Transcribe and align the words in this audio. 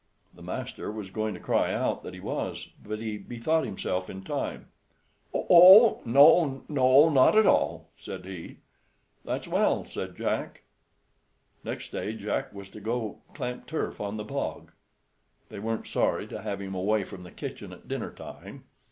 The 0.33 0.41
master 0.41 0.91
was 0.91 1.11
going 1.11 1.35
to 1.35 1.39
cry 1.39 1.71
out 1.71 2.11
he 2.11 2.19
was, 2.19 2.69
but 2.83 2.97
he 2.97 3.19
bethought 3.19 3.65
himself 3.65 4.09
in 4.09 4.23
time. 4.23 4.65
"Oh; 5.31 6.01
no, 6.05 7.07
not 7.09 7.37
at 7.37 7.45
all," 7.45 7.89
said 7.99 8.25
he. 8.25 8.57
"That's 9.23 9.47
well," 9.47 9.85
said 9.85 10.17
Jack. 10.17 10.63
Next 11.63 11.91
day 11.91 12.15
Jack 12.15 12.51
was 12.51 12.69
to 12.69 12.79
go 12.79 13.19
clamp 13.35 13.67
turf 13.67 14.01
on 14.01 14.17
the 14.17 14.23
bog. 14.23 14.71
They 15.49 15.59
weren't 15.59 15.87
sorry 15.87 16.25
to 16.29 16.41
have 16.41 16.59
him 16.59 16.73
away 16.73 17.03
from 17.03 17.21
the 17.21 17.29
kitchen 17.29 17.71
at 17.71 17.87
dinner 17.87 18.09
time. 18.11 18.63